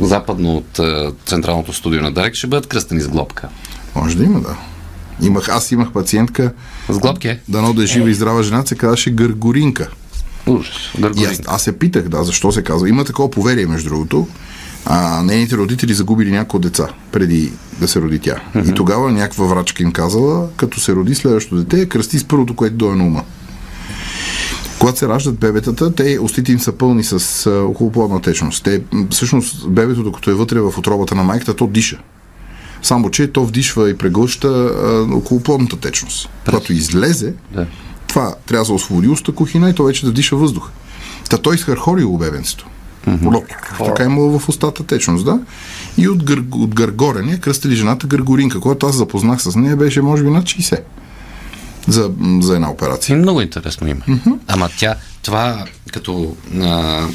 западно 0.00 0.56
от 0.56 0.80
централното 1.26 1.72
студио 1.72 2.02
на 2.02 2.12
Дарек, 2.12 2.34
ще 2.34 2.46
бъдат 2.46 2.66
кръстени 2.66 3.00
с 3.00 3.08
глобка. 3.08 3.48
Може 3.94 4.16
да 4.16 4.24
има, 4.24 4.40
да. 4.40 4.56
Имах, 5.26 5.48
аз 5.48 5.72
имах 5.72 5.92
пациентка, 5.92 6.52
С 6.88 6.98
глобки 6.98 7.28
е? 7.28 7.40
дано 7.48 7.72
да 7.72 7.82
е 7.82 7.86
жива 7.86 8.10
и 8.10 8.14
здрава 8.14 8.42
жена, 8.42 8.66
се 8.66 8.74
казваше 8.74 9.10
Гъргоринка. 9.10 9.88
Ужас. 10.46 10.76
Аз, 11.30 11.40
аз 11.46 11.62
се 11.62 11.78
питах, 11.78 12.08
да, 12.08 12.24
защо 12.24 12.52
се 12.52 12.62
казва. 12.62 12.88
Има 12.88 13.04
такова 13.04 13.30
поверие, 13.30 13.66
между 13.66 13.88
другото. 13.88 14.28
А, 14.84 15.22
нейните 15.22 15.56
родители 15.56 15.94
загубили 15.94 16.30
някои 16.30 16.60
деца 16.60 16.88
преди 17.12 17.52
да 17.80 17.88
се 17.88 18.00
роди 18.00 18.18
тя. 18.18 18.40
И 18.68 18.74
тогава 18.74 19.12
някаква 19.12 19.46
врачка 19.46 19.82
им 19.82 19.92
казала, 19.92 20.48
като 20.56 20.80
се 20.80 20.92
роди 20.92 21.14
следващото 21.14 21.62
дете, 21.62 21.88
кръсти 21.88 22.18
с 22.18 22.24
първото, 22.24 22.56
което 22.56 22.76
дойде 22.76 22.96
на 22.96 23.04
ума. 23.04 23.24
Когато 24.78 24.98
се 24.98 25.08
раждат 25.08 25.38
бебетата, 25.38 25.94
те 25.94 26.18
устите 26.20 26.52
им 26.52 26.60
са 26.60 26.72
пълни 26.72 27.04
с 27.04 27.50
околоплодна 27.50 28.22
течност. 28.22 28.64
Те, 28.64 28.82
всъщност, 29.10 29.70
бебето, 29.70 30.02
докато 30.02 30.30
е 30.30 30.34
вътре 30.34 30.60
в 30.60 30.78
отробата 30.78 31.14
на 31.14 31.22
майката, 31.22 31.56
то 31.56 31.66
диша. 31.66 31.98
Само, 32.82 33.10
че 33.10 33.32
то 33.32 33.44
вдишва 33.44 33.90
и 33.90 33.98
преглъща 33.98 34.72
околоплодната 35.12 35.76
течност. 35.76 36.28
Когато 36.44 36.72
излезе, 36.72 37.34
Да. 37.52 37.66
това 38.06 38.34
трябва 38.46 38.66
да 38.66 38.72
освободи 38.72 39.08
уста 39.08 39.32
кухина 39.32 39.70
и 39.70 39.74
то 39.74 39.84
вече 39.84 40.06
да 40.06 40.12
диша 40.12 40.36
въздух. 40.36 40.70
Та 41.30 41.38
той 41.38 41.54
изхърхорил 41.54 42.16
бебенцето. 42.16 42.66
Mm-hmm. 43.06 43.84
Така 43.84 44.04
имало 44.04 44.38
в 44.38 44.48
устата 44.48 44.84
течност, 44.84 45.24
да. 45.24 45.40
И 45.98 46.08
от, 46.08 46.24
гър, 46.24 46.44
от 46.52 46.74
гъргорене 46.74 47.40
кръстили 47.40 47.76
жената 47.76 48.06
Гъргоринка, 48.06 48.60
когато 48.60 48.86
аз 48.86 48.96
запознах 48.96 49.42
с 49.42 49.56
нея, 49.56 49.76
беше 49.76 50.02
може 50.02 50.22
би 50.24 50.30
над 50.30 50.44
60 50.44 50.80
за, 51.88 52.10
за 52.40 52.54
една 52.54 52.70
операция. 52.70 53.14
И 53.14 53.18
много 53.18 53.40
интересно 53.40 53.88
име. 53.88 54.00
Ама 54.46 54.68
тя, 54.78 54.94
това 55.22 55.64
като 55.92 56.36
а, 56.60 57.06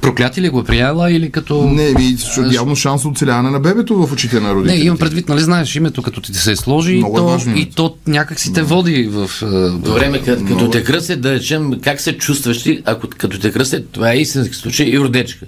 проклятие 0.00 0.42
ли 0.42 0.48
го 0.48 0.60
е 0.60 0.64
приела 0.64 1.10
или 1.12 1.30
като... 1.30 1.64
Не, 1.64 1.92
ми, 1.92 2.16
явно 2.52 2.76
шанс 2.76 3.04
от 3.04 3.12
оцеляване 3.12 3.50
на 3.50 3.60
бебето 3.60 4.06
в 4.06 4.12
очите 4.12 4.40
на 4.40 4.48
Не, 4.48 4.54
родителите. 4.54 4.86
имам 4.86 4.98
предвид, 4.98 5.28
нали 5.28 5.40
знаеш 5.40 5.76
името, 5.76 6.02
като 6.02 6.20
ти 6.20 6.34
се 6.34 6.56
сложи 6.56 6.92
и 6.92 6.96
Много 6.96 7.18
е 7.18 7.20
то, 7.20 7.26
важно 7.26 7.56
и 7.56 7.70
то 7.70 7.96
някак 8.06 8.40
си 8.40 8.52
те 8.52 8.62
води 8.62 9.08
в... 9.12 9.30
а, 9.42 9.46
Време, 9.92 10.22
като, 10.22 10.44
като 10.44 10.70
те 10.70 10.84
кръстят, 10.84 11.20
да 11.20 11.32
речем, 11.32 11.80
как 11.84 12.00
се 12.00 12.18
чувстваш 12.18 12.62
ти, 12.62 12.82
ако 12.84 13.08
като 13.08 13.38
те 13.38 13.52
кръстят, 13.52 13.90
това 13.90 14.12
е 14.12 14.16
истински 14.16 14.54
случай 14.54 14.86
и 14.86 14.98
родечка. 14.98 15.46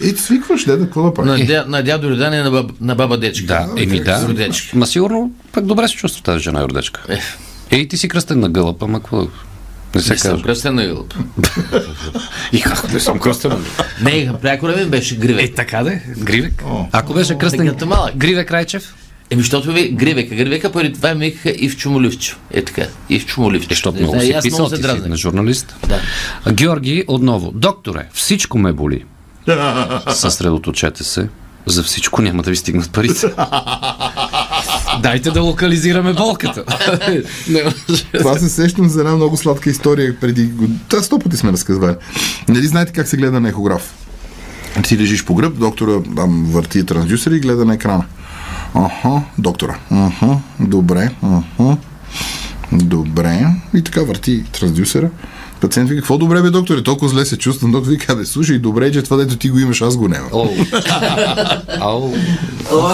Е, 0.00 0.08
свикваш, 0.16 0.64
де, 0.64 0.76
да, 0.76 0.84
какво 0.84 1.02
да 1.02 1.14
правиш? 1.14 1.40
На, 1.40 1.46
дя, 1.46 1.64
на 1.68 1.82
дядо 1.82 2.10
Ридан 2.10 2.34
и 2.34 2.36
на, 2.36 2.50
баб, 2.50 2.70
на 2.80 2.94
баба 2.94 3.18
дечка. 3.18 3.46
Да, 3.46 3.82
еми 3.82 4.00
да. 4.00 4.28
Родечка. 4.28 4.78
Ма 4.78 4.86
сигурно 4.86 5.30
пък 5.52 5.66
добре 5.66 5.88
се 5.88 5.94
чувства 5.94 6.22
тази 6.22 6.42
жена 6.42 6.60
Йордечка. 6.60 7.02
Е. 7.08 7.18
Ей, 7.74 7.88
ти 7.88 7.96
си 7.96 8.08
кръстен 8.08 8.40
на 8.40 8.48
гълъб, 8.48 8.82
ама 8.82 9.00
какво? 9.00 9.18
да- 9.18 9.28
Не 9.94 10.00
се 10.00 10.12
Не 10.12 10.18
съм 10.18 10.30
казва. 10.30 10.44
кръстен 10.44 10.74
на 10.74 10.86
гълъб. 10.86 11.14
И 12.52 12.60
как 12.60 12.92
не 12.92 13.00
съм 13.00 13.18
кръстен 13.18 13.50
на 13.50 13.56
гълъб? 13.56 13.84
Не, 14.02 14.32
прякора 14.42 14.76
ми 14.76 14.84
беше 14.84 15.16
гривек. 15.16 15.50
Е, 15.50 15.54
така 15.54 15.82
де, 15.82 16.02
Гривек. 16.18 16.62
Ако 16.92 17.14
беше 17.14 17.38
кръстен 17.38 17.68
Като 17.68 17.86
малък. 17.86 18.16
Гривек 18.16 18.50
Райчев, 18.50 18.94
Еми, 19.30 19.42
защото 19.42 19.72
ви 19.72 19.88
гривека. 19.88 20.34
Гривека 20.34 20.72
преди 20.72 20.92
това 20.92 21.14
ми 21.14 21.34
и 21.56 21.68
в 21.68 21.76
Чумоливчо. 21.76 22.36
Е 22.50 22.64
така. 22.64 22.86
И 23.08 23.20
в 23.20 23.26
Чумоливчо. 23.26 23.68
защото 23.70 23.98
много 23.98 24.20
си 24.20 24.38
писал, 24.42 24.68
ти 24.68 24.76
си 24.76 25.08
на 25.08 25.16
журналист. 25.16 25.76
Да. 25.88 26.00
Георги, 26.52 27.04
отново. 27.06 27.52
Докторе, 27.54 28.08
всичко 28.12 28.58
ме 28.58 28.72
боли. 28.72 29.04
Съсредоточете 30.10 31.04
се. 31.04 31.28
За 31.66 31.82
всичко 31.82 32.22
няма 32.22 32.42
да 32.42 32.50
ви 32.50 32.56
стигнат 32.56 32.90
парите. 32.90 33.26
Дайте 35.02 35.30
да 35.30 35.42
локализираме 35.42 36.12
болката. 36.12 36.64
Това 38.18 38.38
се 38.38 38.48
сещам 38.48 38.88
за 38.88 39.00
една 39.00 39.16
много 39.16 39.36
сладка 39.36 39.70
история 39.70 40.20
преди... 40.20 40.50
Та 40.88 41.02
сто 41.02 41.18
пъти 41.18 41.36
сме 41.36 41.52
разказвали. 41.52 41.94
Нали 42.48 42.66
знаете 42.66 42.92
как 42.92 43.08
се 43.08 43.16
гледа 43.16 43.40
на 43.40 43.48
ехограф? 43.48 43.94
Ти 44.82 44.98
лежиш 44.98 45.24
по 45.24 45.34
гръб, 45.34 45.58
доктора 45.58 45.92
там 46.16 46.46
върти 46.50 46.86
трансдюсер 46.86 47.30
и 47.30 47.40
гледа 47.40 47.64
на 47.64 47.74
екрана. 47.74 48.04
Аха, 48.74 49.22
доктора. 49.38 49.78
Аха, 49.90 50.38
добре. 50.60 51.10
Аха. 51.22 51.76
Добре. 52.72 53.46
И 53.74 53.84
така 53.84 54.02
върти 54.02 54.44
трансдюсера. 54.52 55.10
Пациент 55.64 55.88
вика, 55.88 56.00
какво 56.00 56.18
добре 56.18 56.42
бе, 56.42 56.50
докторе, 56.50 56.82
толкова 56.82 57.08
зле 57.08 57.24
се 57.24 57.38
чувствам. 57.38 57.72
Доктор 57.72 57.90
вика, 57.90 58.16
бе, 58.16 58.24
слушай, 58.24 58.58
добре, 58.58 58.92
че 58.92 59.02
това, 59.02 59.16
дето 59.16 59.36
ти 59.36 59.50
го 59.50 59.58
имаш, 59.58 59.82
аз 59.82 59.96
го 59.96 60.08
нямам. 60.08 60.30
Ау, 61.80 62.14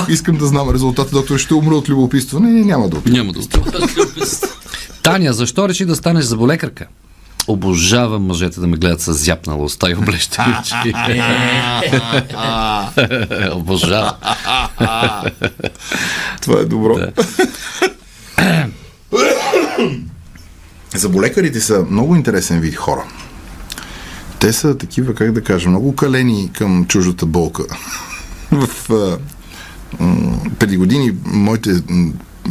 Искам 0.09 0.37
да 0.37 0.47
знам 0.47 0.71
резултата, 0.71 1.11
доктор, 1.11 1.39
ще 1.39 1.55
умра 1.55 1.75
от 1.75 1.89
любопитство. 1.89 2.41
Не, 2.41 2.51
не, 2.51 2.65
няма 2.65 2.89
да 2.89 2.97
опитам. 2.97 3.13
няма 3.13 3.33
да. 3.33 3.41
Таня, 5.03 5.33
защо 5.33 5.69
реши 5.69 5.85
да 5.85 5.97
станеш 5.97 6.25
заболекарка? 6.25 6.87
Обожавам 7.49 8.23
мъжете 8.23 8.61
да 8.61 8.67
ме 8.67 8.77
гледат 8.77 9.01
с 9.01 9.13
зяпнала 9.13 9.65
уста 9.65 9.91
и 9.91 9.95
облещи 9.95 10.41
очи. 10.41 10.93
Обожавам. 13.53 14.15
Това 16.41 16.61
е 16.61 16.65
добро. 16.65 16.99
Заболекарите 20.95 21.61
са 21.61 21.85
много 21.91 22.17
интересен 22.17 22.61
вид 22.61 22.77
хора. 22.77 23.05
Те 24.39 24.53
са 24.53 24.79
такива, 24.79 25.15
как 25.15 25.33
да 25.33 25.45
кажа, 25.45 25.69
много 25.69 25.95
калени 25.97 26.51
към 26.53 26.87
чуждата 26.87 27.27
болка. 27.27 27.63
В, 28.51 28.69
а, 28.91 29.19
преди 30.59 30.77
години 30.77 31.13
моите 31.25 31.83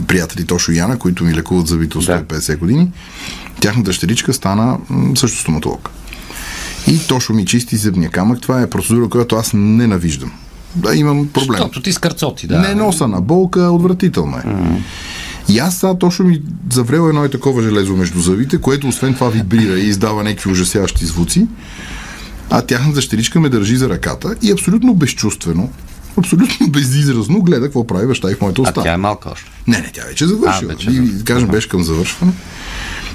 приятели 0.08 0.46
Тошо 0.46 0.72
и 0.72 0.77
Яна, 0.77 1.00
които 1.00 1.24
ми 1.24 1.34
лекуват 1.36 1.72
от 1.72 1.79
Да. 1.79 2.24
150 2.24 2.58
години, 2.58 2.91
тяхната 3.60 3.93
щеричка 3.93 4.34
стана 4.34 4.77
също 5.15 5.39
стоматолог. 5.39 5.89
И 6.88 7.08
Тошо 7.08 7.34
ми 7.34 7.46
чисти 7.46 7.77
зъбния 7.77 8.10
камък. 8.10 8.41
Това 8.41 8.62
е 8.62 8.69
процедура, 8.69 9.10
която 9.10 9.36
аз 9.36 9.51
ненавиждам. 9.53 10.31
Да, 10.75 10.96
имам 10.96 11.27
проблем. 11.27 11.58
Защото 11.58 11.81
ти 11.81 11.93
скърцоти, 11.93 12.48
да. 12.48 12.60
Не 12.60 12.75
носа 12.75 13.08
на 13.08 13.22
болка, 13.22 13.62
отвратително 13.62 14.38
е. 14.38 14.43
И 15.50 15.60
аз 15.60 15.77
сега 15.77 15.98
точно 15.98 16.25
ми 16.25 16.41
заврел 16.74 17.10
едно 17.10 17.25
и 17.25 17.29
такова 17.32 17.63
железо 17.63 17.96
между 17.96 18.20
зъбите, 18.22 18.62
което 18.62 18.88
освен 18.88 19.13
това 19.13 19.29
вибрира 19.29 19.79
и 19.79 19.88
издава 19.88 20.24
някакви 20.24 20.51
ужасяващи 20.51 21.06
звуци. 21.06 21.48
А 22.50 22.62
тяхната 22.62 23.01
щеричка 23.01 23.39
ме 23.39 23.50
държи 23.50 23.77
за 23.77 23.89
ръката 23.89 24.36
и 24.41 24.51
абсолютно 24.51 24.94
безчувствено, 24.96 25.70
абсолютно 26.18 26.68
безизразно 26.70 27.41
гледа 27.41 27.65
какво 27.65 27.88
прави 27.88 28.08
баща 28.08 28.32
и 28.32 28.36
в 28.36 28.41
моята 28.41 28.62
А 28.62 28.70
уста. 28.70 28.84
тя 28.84 28.94
е 28.94 28.98
малка 28.98 29.29
още. 29.32 29.51
Не, 29.68 29.77
не, 29.77 29.91
тя 29.94 30.01
вече 30.08 30.24
е 30.24 30.27
завършила. 30.27 30.72
А, 30.72 30.75
вече 30.75 30.89
е 30.89 30.94
и, 30.94 31.00
да 31.00 31.24
кажем, 31.24 31.48
беше 31.48 31.70
към 31.70 31.84
завършване. 31.84 32.34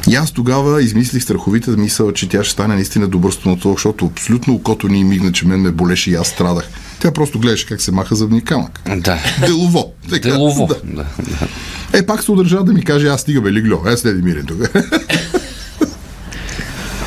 И 0.08 0.14
аз 0.14 0.30
тогава 0.30 0.82
измислих 0.82 1.22
страховита 1.22 1.70
мисъл, 1.70 2.12
че 2.12 2.28
тя 2.28 2.44
ще 2.44 2.52
стане 2.52 2.74
наистина 2.74 3.08
добър 3.08 3.32
стоматолог, 3.32 3.78
защото 3.78 4.06
абсолютно 4.06 4.54
окото 4.54 4.88
ни 4.88 5.04
мигна, 5.04 5.32
че 5.32 5.46
мен 5.46 5.60
ме 5.60 5.70
болеше 5.70 6.10
и 6.10 6.14
аз 6.14 6.28
страдах. 6.28 6.68
Тя 7.00 7.12
просто 7.12 7.38
гледаше 7.38 7.66
как 7.66 7.80
се 7.82 7.92
маха 7.92 8.14
зъбния 8.16 8.42
камък. 8.44 8.80
Да. 8.96 9.18
Делово. 9.46 9.92
Така, 10.10 10.28
Делово. 10.28 10.66
Да. 10.66 10.74
Да, 10.84 11.04
да. 11.18 11.48
Е, 11.94 12.06
пак 12.06 12.22
се 12.22 12.32
удържа 12.32 12.64
да 12.64 12.72
ми 12.72 12.84
каже, 12.84 13.08
аз 13.08 13.20
стига 13.20 13.40
бе, 13.40 13.52
лигло. 13.52 13.88
Е, 13.88 13.96
следи 13.96 14.22
мирен 14.22 14.46
тук. 14.46 14.58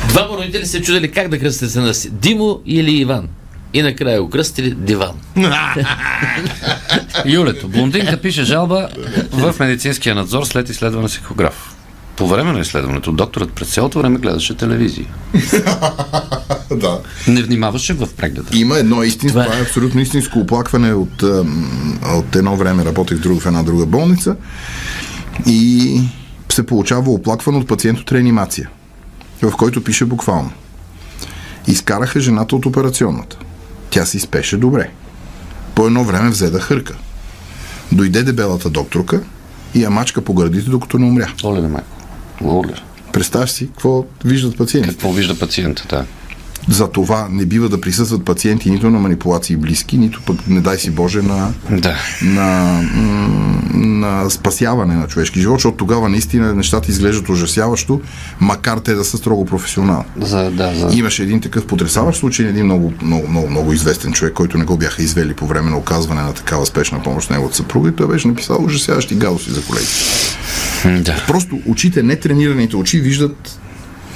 Двама 0.08 0.36
родители 0.36 0.66
се 0.66 0.82
чудели 0.82 1.10
как 1.10 1.28
да 1.28 1.38
кръстят 1.38 1.70
сина 1.70 1.94
си. 1.94 2.10
Димо 2.10 2.60
или 2.66 2.90
Иван. 2.90 3.28
И 3.74 3.82
накрая 3.82 4.22
го 4.22 4.30
кръстили 4.30 4.70
Диван. 4.70 5.14
Юлето, 7.26 7.68
блондинка 7.68 8.16
пише 8.16 8.44
жалба 8.44 8.88
в 9.32 9.54
медицинския 9.60 10.14
надзор 10.14 10.44
след 10.44 10.68
изследване 10.68 11.08
с 11.08 11.16
ехограф. 11.16 11.74
По 12.16 12.28
време 12.28 12.52
на 12.52 12.60
изследването 12.60 13.12
докторът 13.12 13.52
през 13.52 13.68
цялото 13.68 13.98
време 13.98 14.18
гледаше 14.18 14.56
телевизия. 14.56 15.06
да. 16.76 17.00
Не 17.28 17.42
внимаваше 17.42 17.94
в 17.94 18.08
прегледа. 18.16 18.58
Има 18.58 18.78
едно 18.78 19.02
истинско, 19.02 19.38
Това 19.38 19.56
е. 19.56 19.58
е 19.58 19.62
абсолютно 19.62 20.00
истинско 20.00 20.38
оплакване 20.38 20.92
от, 20.92 21.22
от 22.06 22.36
едно 22.36 22.56
време 22.56 22.84
работех 22.84 23.18
в, 23.18 23.20
друг, 23.20 23.40
в 23.40 23.46
една 23.46 23.62
друга 23.62 23.86
болница 23.86 24.36
и 25.46 26.00
се 26.48 26.66
получава 26.66 27.10
оплакване 27.10 27.58
от 27.58 27.68
пациент 27.68 27.98
от 27.98 28.12
реанимация, 28.12 28.70
в 29.42 29.52
който 29.56 29.84
пише 29.84 30.04
буквално. 30.04 30.50
Изкараха 31.66 32.20
жената 32.20 32.56
от 32.56 32.66
операционната. 32.66 33.38
Тя 33.90 34.06
си 34.06 34.20
спеше 34.20 34.56
добре. 34.56 34.90
По 35.74 35.86
едно 35.86 36.04
време 36.04 36.30
взе 36.30 36.50
да 36.50 36.60
хърка. 36.60 36.94
Дойде 37.92 38.22
дебелата 38.22 38.70
докторка 38.70 39.20
и 39.74 39.82
я 39.82 39.90
мачка 39.90 40.22
по 40.22 40.34
гърдите, 40.34 40.70
докато 40.70 40.98
не 40.98 41.06
умря. 41.06 41.32
Оле, 41.44 41.68
майко. 41.68 41.88
Оле. 42.44 42.74
Представяш 43.12 43.50
си 43.50 43.66
какво 43.66 44.04
виждат 44.24 44.56
пациентите. 44.56 44.94
Какво 44.94 45.12
вижда 45.12 45.38
пациента, 45.38 45.84
да. 45.88 46.04
За 46.70 46.90
това 46.90 47.28
не 47.30 47.46
бива 47.46 47.68
да 47.68 47.80
присъстват 47.80 48.24
пациенти 48.24 48.70
нито 48.70 48.90
на 48.90 48.98
манипулации 48.98 49.56
близки, 49.56 49.98
нито 49.98 50.22
пък, 50.26 50.48
не 50.48 50.60
дай 50.60 50.78
си 50.78 50.90
Боже, 50.90 51.22
на, 51.22 51.52
Да. 51.70 51.96
на, 52.22 52.80
на 53.74 54.30
спасяване 54.30 54.94
на 54.94 55.06
човешки 55.06 55.40
живот, 55.40 55.56
защото 55.56 55.76
тогава 55.76 56.08
наистина 56.08 56.54
нещата 56.54 56.90
изглеждат 56.90 57.28
ужасяващо, 57.28 58.00
макар 58.40 58.78
те 58.78 58.94
да 58.94 59.04
са 59.04 59.16
строго 59.16 59.44
професионални. 59.44 60.04
За, 60.20 60.50
да, 60.50 60.74
за... 60.74 60.98
Имаше 60.98 61.22
един 61.22 61.40
такъв 61.40 61.66
потрясаващ 61.66 62.20
случай, 62.20 62.46
един 62.46 62.64
много, 62.64 62.92
много, 63.02 63.28
много, 63.28 63.48
много 63.50 63.72
известен 63.72 64.12
човек, 64.12 64.32
който 64.34 64.58
не 64.58 64.64
го 64.64 64.76
бяха 64.76 65.02
извели 65.02 65.34
по 65.34 65.46
време 65.46 65.70
на 65.70 65.78
оказване 65.78 66.22
на 66.22 66.32
такава 66.32 66.66
спешна 66.66 67.02
помощ 67.02 67.30
на 67.30 67.36
неговата 67.36 67.56
съпруга 67.56 67.88
и 67.88 67.92
той 67.92 68.08
беше 68.08 68.28
написал 68.28 68.64
ужасяващи 68.64 69.14
гадости 69.14 69.50
за 69.50 69.62
колеги. 69.62 69.86
Да. 71.02 71.24
Просто 71.26 71.58
очите, 71.66 72.02
нетренираните 72.02 72.76
очи 72.76 73.00
виждат 73.00 73.58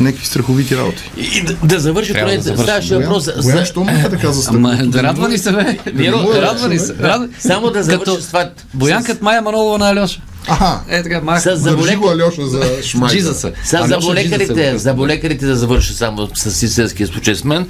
някакви 0.01 0.27
страховити 0.27 0.77
работи. 0.77 1.11
И 1.17 1.43
да, 1.43 1.55
да 1.55 1.81
завърши 1.81 2.13
Трябва 2.13 2.37
да. 2.37 2.59
Ставаше 2.59 2.97
въпрос 2.97 3.25
за... 3.25 3.35
Боян, 3.43 3.65
що 3.65 3.85
ме 3.85 4.07
така 4.11 4.33
за 4.33 4.51
Ама, 4.51 4.77
да 4.85 5.03
радва 5.03 5.29
ни 5.29 5.39
се, 5.39 5.53
бе. 5.53 5.79
Е 6.05 6.13
радва 6.43 6.69
ни 6.69 6.79
се. 6.79 6.95
Радва... 6.99 7.29
Само 7.39 7.71
да 7.71 7.83
завърши 7.83 8.27
това. 8.27 8.51
Боянкът 8.75 9.23
Майя 9.23 9.43
Манолова 9.43 9.79
на 9.79 9.91
Алеша. 9.91 10.21
Аха, 10.49 10.81
Е, 10.89 11.03
така, 11.03 11.21
мах. 11.21 11.43
С 11.43 11.45
държи 11.45 11.61
заболек... 11.63 11.99
го 11.99 12.09
Алеша 12.09 12.47
за 12.47 12.83
шмайка. 12.83 13.17
Джиза 13.17 13.35
се. 13.35 13.53
Сега 13.65 13.83
Алеша 13.83 13.89
за 13.89 13.97
Джиза 13.97 14.01
се 14.01 14.07
болекарите, 14.07 14.73
го 14.73 14.79
за 14.79 14.95
болекарите 14.95 15.47
да 15.47 15.57
завърша 15.57 15.93
само 15.93 16.29
с 16.35 16.63
истинския 16.63 17.07
случай 17.07 17.35
с 17.35 17.45
мен. 17.45 17.69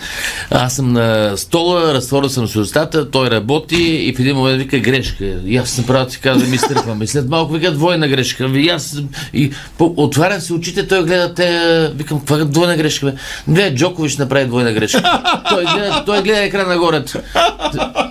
Аз 0.50 0.76
съм 0.76 0.92
на 0.92 1.32
стола, 1.36 1.94
разтворил 1.94 2.28
съм 2.28 2.48
си 2.48 2.58
устата, 2.58 3.10
той 3.10 3.30
работи 3.30 3.82
и 3.82 4.14
в 4.14 4.20
един 4.20 4.36
момент 4.36 4.58
вика 4.58 4.78
грешка. 4.78 5.24
И 5.46 5.56
аз 5.56 5.78
направо 5.78 6.10
си 6.10 6.20
казвам, 6.20 6.50
ми 6.50 6.58
стърпвам. 6.58 7.02
И 7.02 7.06
след 7.06 7.28
малко 7.28 7.52
вика 7.52 7.72
двойна 7.72 8.08
грешка. 8.08 8.44
И 8.54 8.68
аз 8.68 8.96
и 9.34 9.52
по, 9.78 9.94
отваря 9.96 10.40
си 10.40 10.52
очите, 10.52 10.88
той 10.88 11.04
гледа 11.04 11.34
те, 11.34 11.90
викам, 11.94 12.18
каква 12.18 12.36
е 12.36 12.44
двойна 12.44 12.76
грешка? 12.76 13.06
Бе? 13.06 13.12
Не, 13.46 13.74
Джокович 13.74 14.16
направи 14.16 14.46
двойна 14.46 14.72
грешка. 14.72 15.22
той, 15.48 15.64
гледа, 15.64 16.02
той 16.06 16.22
гледа 16.22 16.42
екран 16.42 16.68
нагоре 16.68 17.04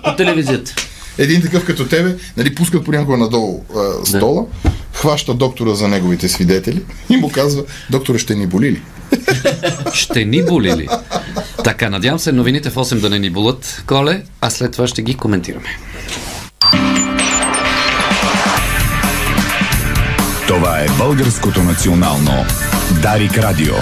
по 0.03 0.15
телевизията. 0.15 0.73
Един 1.17 1.41
такъв 1.41 1.65
като 1.65 1.87
тебе, 1.87 2.15
нали, 2.37 2.55
пускат 2.55 2.85
понякога 2.85 3.17
надолу 3.17 3.63
а, 3.75 4.05
стола, 4.05 4.45
хваща 4.93 5.33
доктора 5.33 5.73
за 5.73 5.87
неговите 5.87 6.29
свидетели 6.29 6.81
и 7.09 7.17
му 7.17 7.31
казва, 7.31 7.63
доктора 7.89 8.19
ще 8.19 8.35
ни 8.35 8.47
боли 8.47 8.71
ли? 8.71 8.81
Ще 9.93 10.25
ни 10.25 10.43
боли 10.45 10.75
ли? 10.75 10.87
Така, 11.63 11.89
надявам 11.89 12.19
се 12.19 12.31
новините 12.31 12.69
в 12.69 12.75
8 12.75 12.99
да 12.99 13.09
не 13.09 13.19
ни 13.19 13.29
болят, 13.29 13.83
Коле, 13.87 14.23
а 14.41 14.49
след 14.49 14.71
това 14.71 14.87
ще 14.87 15.01
ги 15.01 15.13
коментираме. 15.13 15.67
Това 20.47 20.79
е 20.79 20.87
българското 20.97 21.63
национално 21.63 22.45
Дарик 23.01 23.37
Радио. 23.37 23.73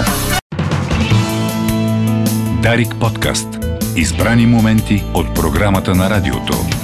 Дарик 2.62 2.94
подкаст. 3.00 3.48
Избрани 3.96 4.46
моменти 4.46 5.04
от 5.14 5.34
програмата 5.34 5.94
на 5.94 6.10
радиото. 6.10 6.79